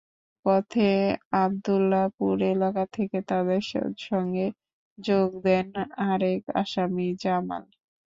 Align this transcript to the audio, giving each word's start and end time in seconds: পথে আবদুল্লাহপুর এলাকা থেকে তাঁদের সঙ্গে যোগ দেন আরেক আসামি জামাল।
পথে 0.45 0.89
আবদুল্লাহপুর 1.41 2.35
এলাকা 2.53 2.83
থেকে 2.93 3.17
তাঁদের 3.29 3.61
সঙ্গে 4.07 4.45
যোগ 4.97 5.29
দেন 5.45 5.67
আরেক 6.09 6.41
আসামি 6.61 7.07
জামাল। 7.23 7.63